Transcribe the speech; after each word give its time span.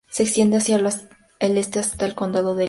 Se 0.09 0.23
extiende 0.23 0.57
hacia 0.57 0.77
el 1.39 1.57
este 1.59 1.77
hasta 1.79 2.05
el 2.07 2.15
condado 2.15 2.55
de 2.55 2.55
Lyon. 2.55 2.59